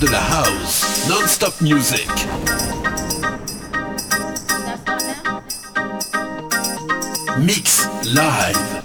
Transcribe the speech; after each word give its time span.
de 0.00 0.06
la 0.08 0.18
house, 0.18 1.06
non-stop 1.08 1.60
music. 1.60 2.08
Mix 7.38 7.86
live. 8.04 8.79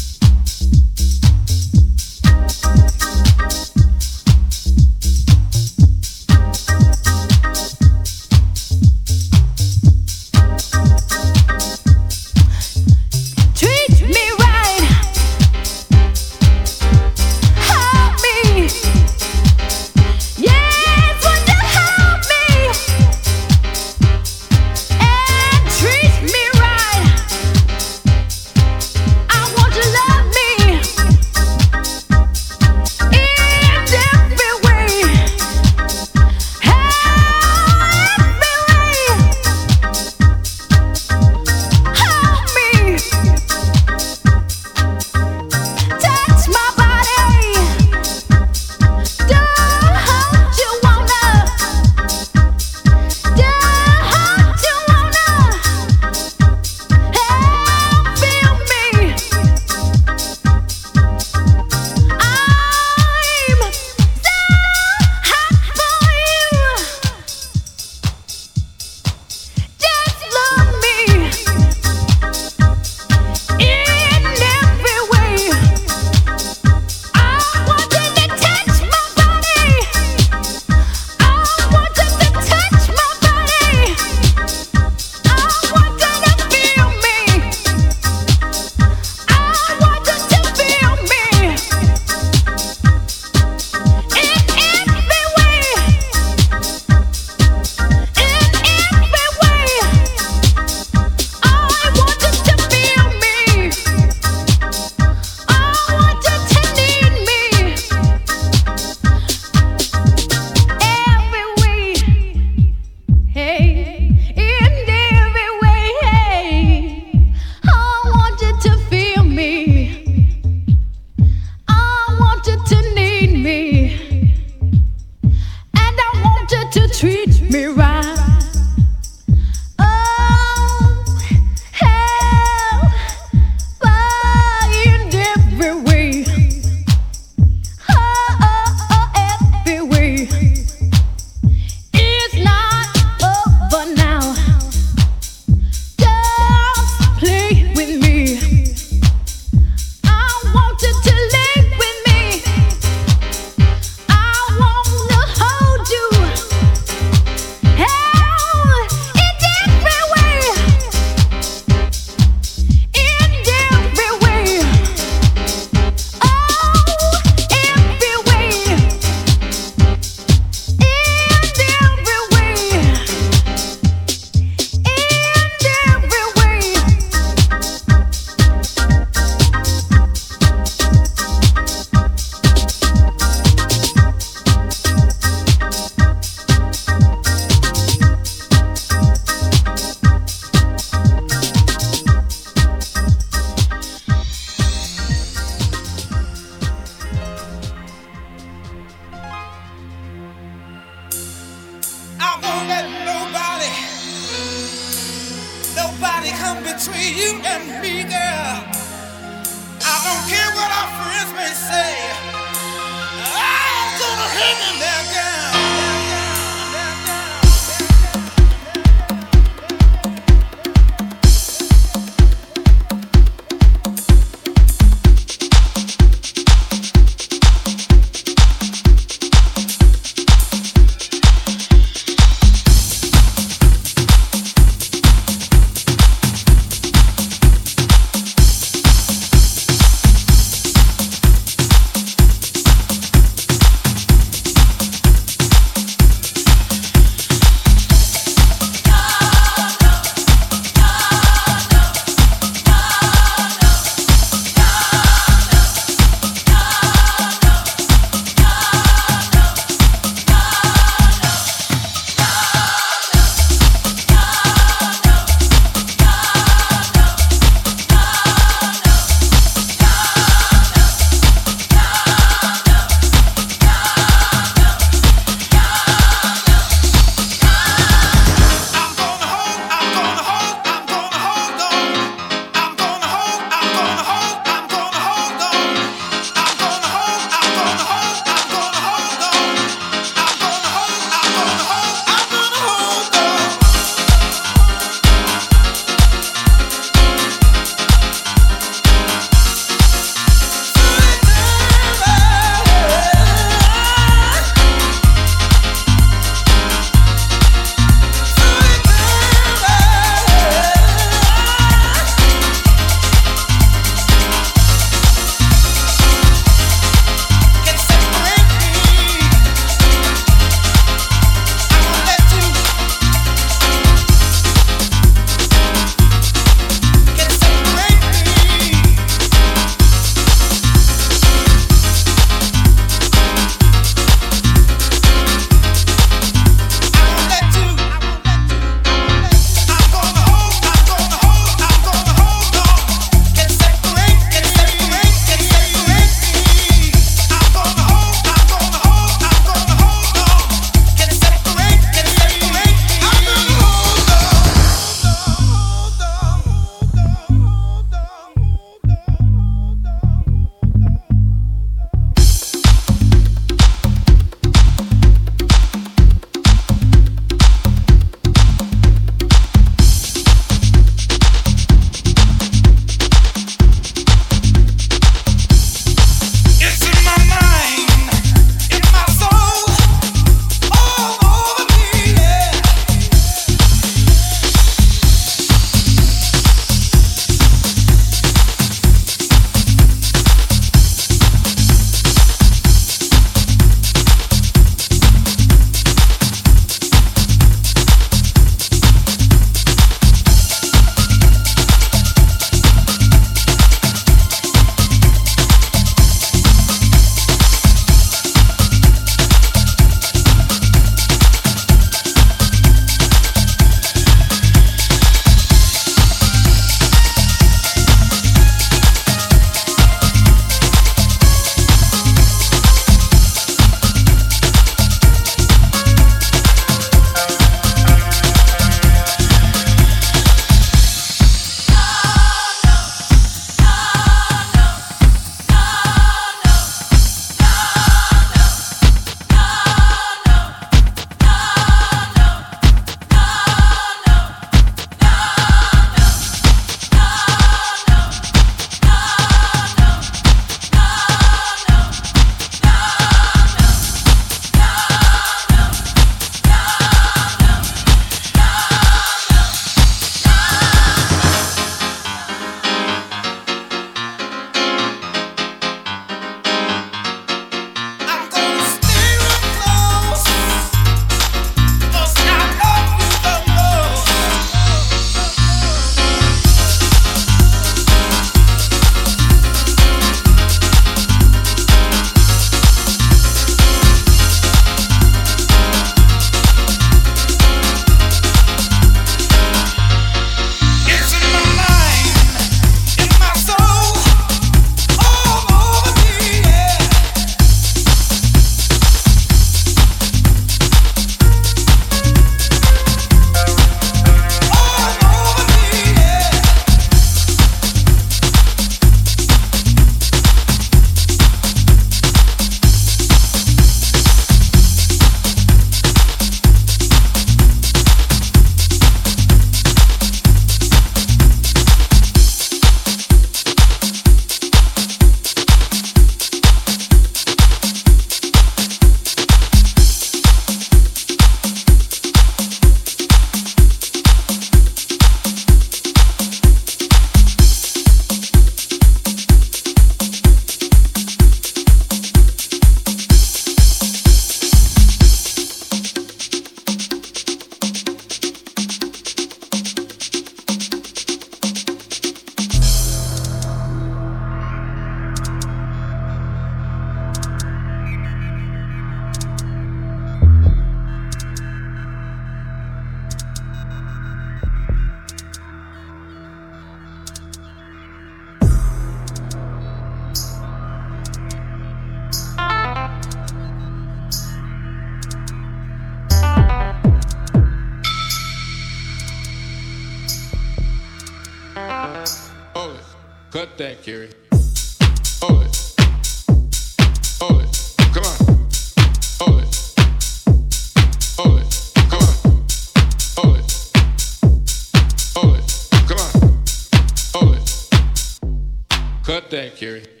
It. 599.33 599.87
Cut 599.87 600.00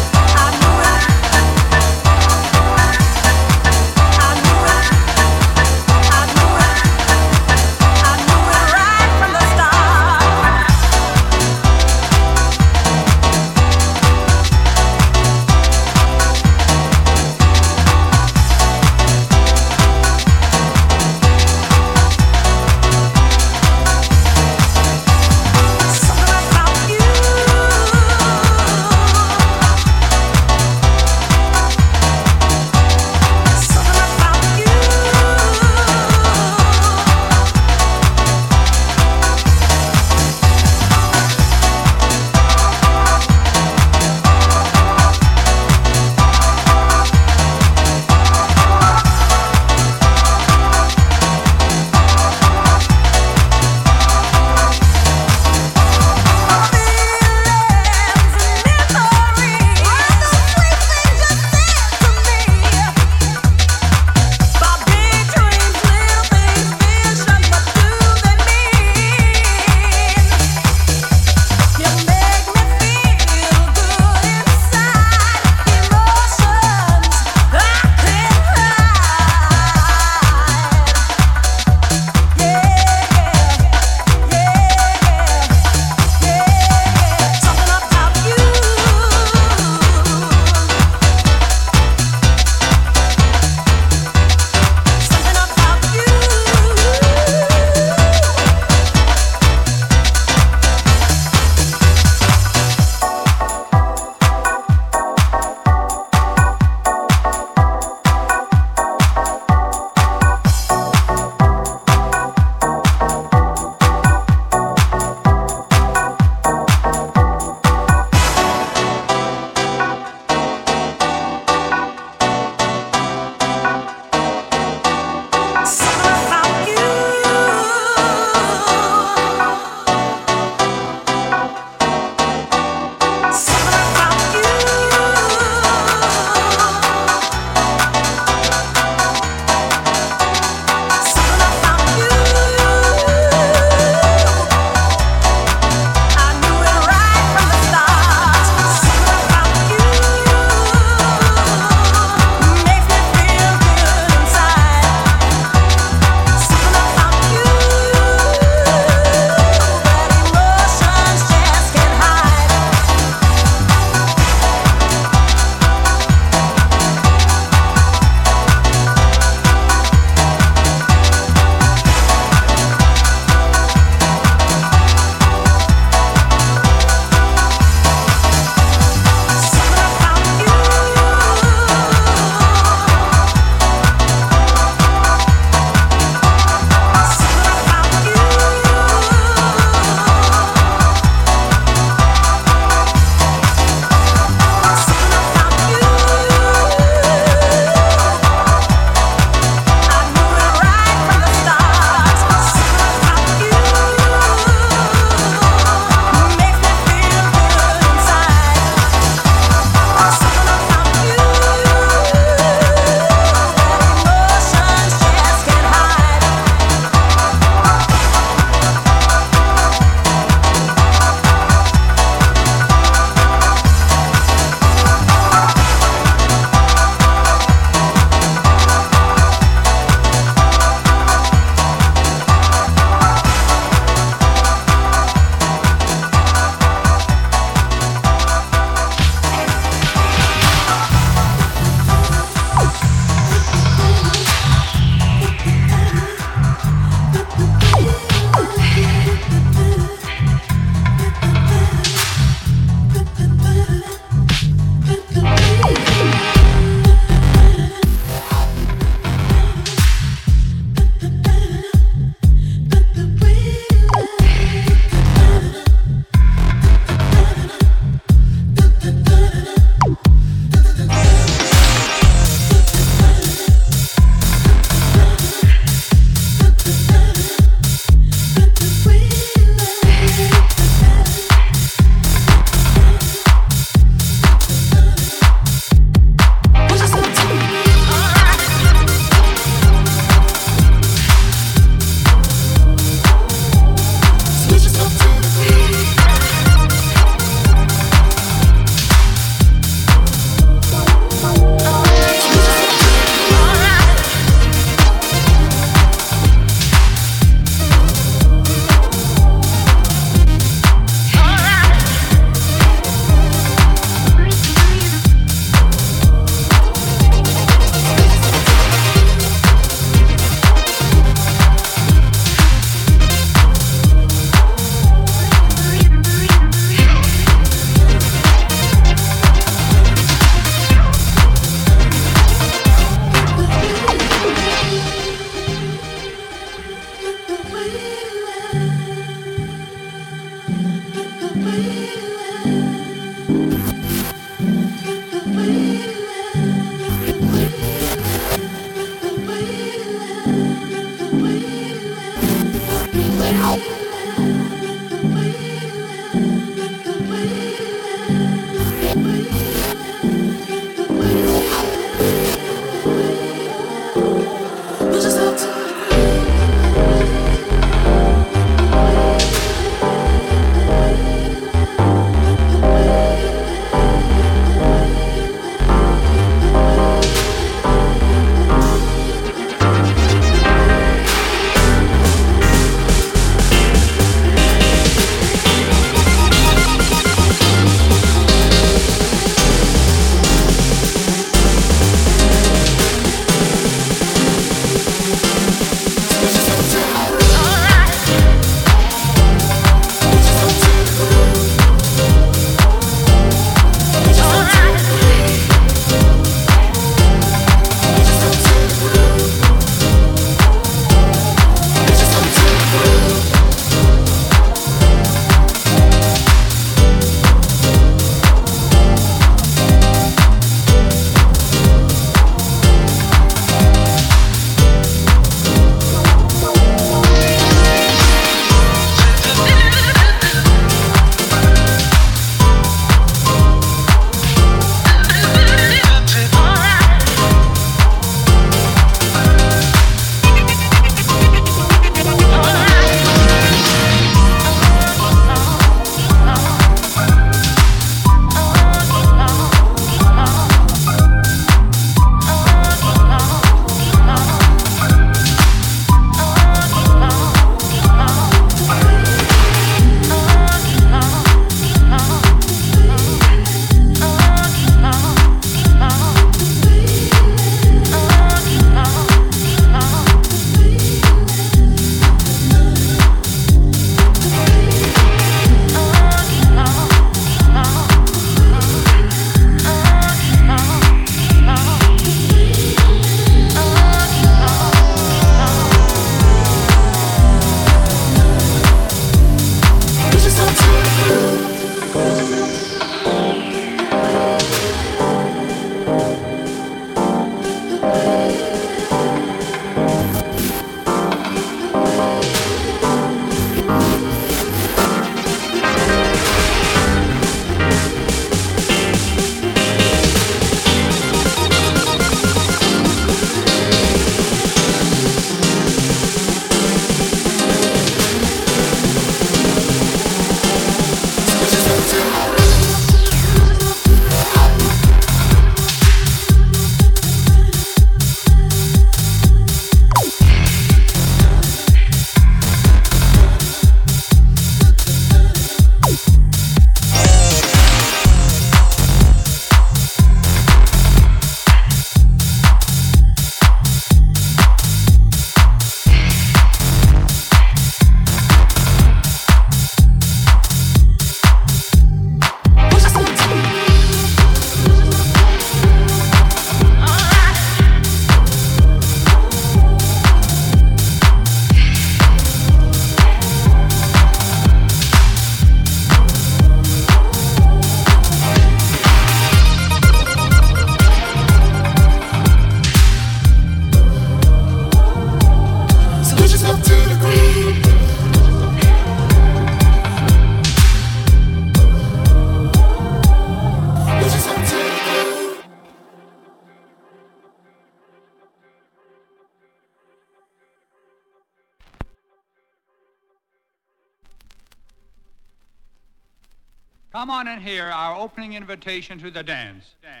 Come 596.91 597.09
on 597.09 597.27
and 597.29 597.41
hear 597.41 597.67
our 597.67 597.97
opening 597.97 598.33
invitation 598.33 598.99
to 598.99 599.09
the 599.09 599.23
dance. 599.23 599.75
Dance. 599.81 600.00